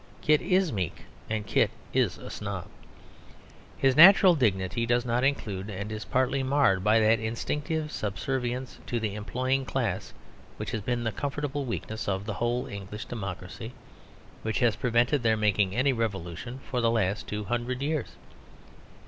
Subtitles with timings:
[0.21, 2.65] Kit is meek and Kit is a snob.
[3.77, 9.13] His natural dignity does include and is partly marred by that instinctive subservience to the
[9.13, 10.11] employing class
[10.57, 13.73] which has been the comfortable weakness of the whole English democracy,
[14.41, 18.15] which has prevented their making any revolution for the last two hundred years.